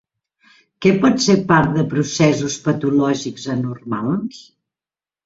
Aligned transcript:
Què 0.85 0.93
pot 1.01 1.19
ser 1.25 1.35
part 1.51 1.75
de 1.79 1.83
processos 1.91 2.55
patològics 2.63 3.47
anormals? 3.57 4.41